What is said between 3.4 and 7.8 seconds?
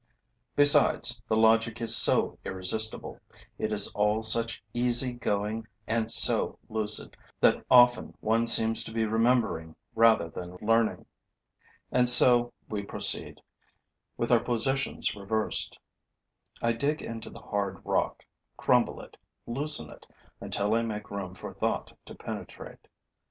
it is all such easy going and so lucid that